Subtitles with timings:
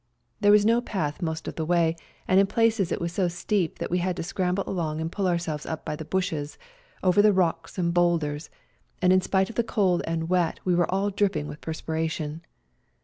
[0.39, 1.95] There was no path most of the way,
[2.27, 5.27] and in places it was so steep that we had to scramble along and pull
[5.27, 6.57] ourselves up by the bushes,
[7.03, 8.49] over the rocks and boulders,
[8.99, 12.41] and in spite of the cold and wet we were all dripping with perspiration.